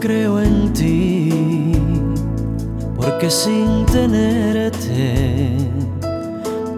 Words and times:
creo 0.00 0.40
en 0.40 0.72
ti, 0.72 1.72
porque 2.96 3.30
sin 3.30 3.86
tenerte 3.86 5.56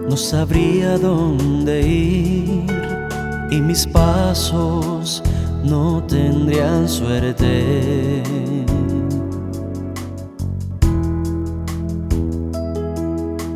no 0.09 0.15
sabría 0.17 0.97
dónde 0.97 1.81
ir 1.87 2.65
y 3.51 3.61
mis 3.61 3.85
pasos 3.87 5.23
no 5.63 6.03
tendrían 6.03 6.87
suerte. 6.87 8.23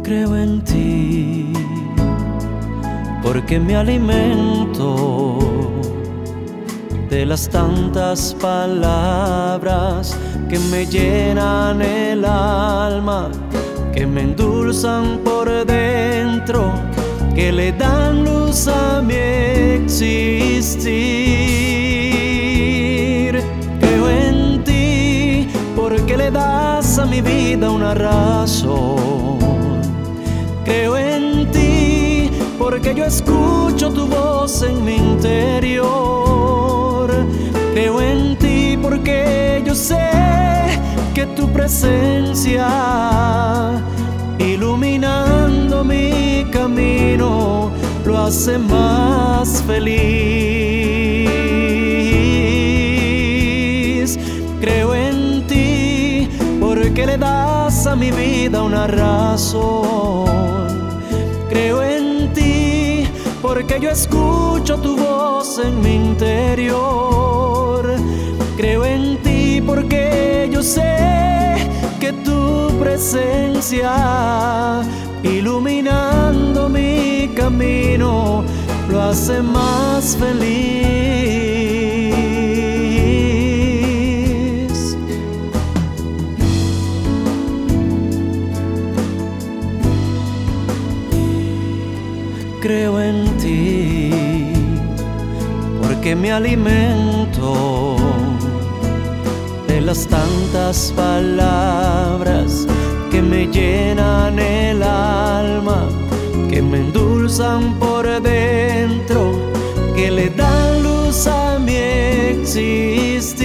Creo 0.04 0.36
en 0.36 0.62
ti, 0.64 1.54
porque 3.24 3.60
me 3.60 3.76
alimento 3.76 5.53
de 7.14 7.26
las 7.28 7.48
tantas 7.48 8.36
palabras 8.42 10.18
que 10.50 10.58
me 10.58 10.88
llenan 10.88 11.80
el 11.84 12.26
alma, 12.26 13.30
que 13.94 14.08
me 14.08 14.22
endulzan 14.22 15.20
por 15.24 15.48
dentro, 15.64 16.74
que 17.36 17.52
le 17.52 17.72
dan 17.74 18.26
luz 18.26 18.68
a 18.68 19.00
mi 19.04 19.14
existir. 19.14 20.90
Creo 23.80 24.10
en 24.10 24.64
ti 24.64 25.48
porque 25.76 26.18
le 26.18 26.32
das 26.32 26.98
a 26.98 27.06
mi 27.06 27.22
vida 27.22 27.70
una 27.70 27.94
razón. 27.94 29.38
Creo 30.66 30.98
en 30.98 31.52
ti 31.52 32.32
porque 32.58 32.96
yo 32.96 33.06
escucho 33.06 33.92
tu 33.92 34.03
tu 41.28 41.48
presencia 41.52 42.68
iluminando 44.40 45.84
mi 45.84 46.46
camino 46.52 47.72
lo 48.06 48.18
hace 48.18 48.58
más 48.58 49.64
feliz. 49.64 49.94
Creo 54.60 54.96
en 54.96 55.48
ti 55.48 56.28
porque 56.60 57.06
le 57.06 57.18
das 57.18 57.88
a 57.88 57.96
mi 57.96 58.12
vida 58.12 58.62
una 58.64 58.88
razón. 58.88 60.26
Creo 61.50 61.82
en 61.84 62.34
ti 62.34 63.08
porque 63.42 63.80
yo 63.80 63.90
escucho 63.90 64.78
tu 64.78 64.98
voz 64.98 65.60
en 65.60 65.82
mi 65.82 65.96
interior. 65.96 67.86
Creo 68.58 68.86
en 68.86 69.18
ti 69.24 69.33
presencia 73.04 74.82
iluminando 75.24 76.70
mi 76.70 77.30
camino 77.36 78.46
lo 78.90 79.02
hace 79.02 79.42
más 79.42 80.16
feliz. 80.16 80.54
Creo 92.62 93.02
en 93.02 93.26
ti 93.38 94.12
porque 95.82 96.16
me 96.16 96.32
alimento 96.32 97.98
de 99.68 99.82
las 99.82 100.08
tantas 100.08 100.94
palabras 100.96 101.73
me 103.46 103.52
llenan 103.52 104.40
el 104.40 104.82
alma, 104.82 105.90
que 106.50 106.62
me 106.62 106.78
endulzan 106.78 107.78
por 107.78 108.06
dentro, 108.22 109.34
que 109.96 110.10
le 110.12 110.30
dan 110.30 110.82
luz 110.82 111.28
a 111.28 111.60
mi 111.60 111.76
existir. 111.76 113.44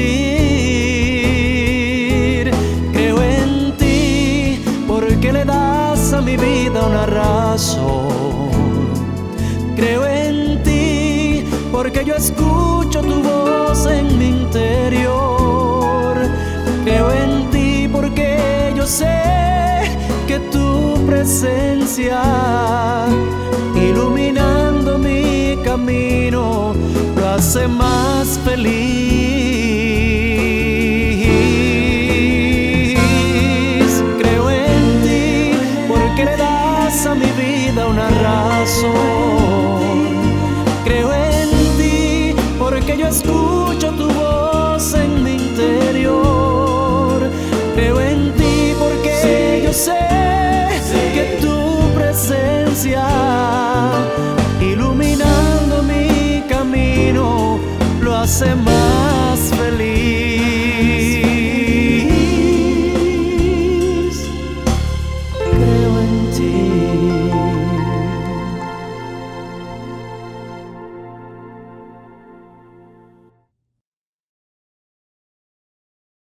Creo 2.92 3.20
en 3.22 3.76
ti 3.76 4.62
porque 4.87 5.32
le 5.32 5.44
das 5.44 6.12
a 6.12 6.20
mi 6.20 6.37
vida 6.37 6.87
una 6.87 7.06
razón. 7.06 8.50
Creo 9.75 10.06
en 10.06 10.62
ti 10.62 11.44
porque 11.72 12.04
yo 12.04 12.14
escucho 12.14 13.00
tu 13.00 13.22
voz 13.22 13.87
en 13.87 14.16
mi 14.19 14.28
interior. 14.28 14.88
Iluminando 23.75 24.98
mi 24.98 25.59
camino 25.64 26.72
lo 27.16 27.28
hace 27.28 27.66
más 27.66 28.38
feliz. 28.44 28.78
Creo 34.19 34.48
en 34.48 35.03
ti 35.03 35.53
porque 35.88 36.25
le 36.25 36.37
das 36.37 37.04
a 37.06 37.16
mi 37.16 37.31
vida 37.32 37.88
una 37.88 38.08
razón. 38.10 38.92
Creo 40.84 41.12
en 41.12 41.50
ti 41.78 42.34
porque 42.60 42.97
yo 42.97 43.08
escucho 43.08 43.91
tu 43.92 44.08
voz 44.10 44.94
en 44.94 45.25
mi 45.25 45.32
interior. 45.34 47.28
Creo 47.75 48.00
en 48.00 48.32
ti 48.34 48.72
porque 48.78 49.62
yo 49.64 49.72
sé 49.72 50.18
iluminando 58.41 58.88